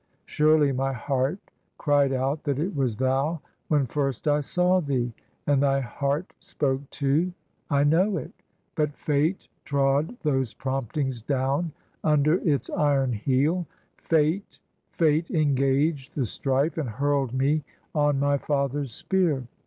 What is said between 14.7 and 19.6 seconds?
fate engag'd The strife, and hurl'd me on my father's spear.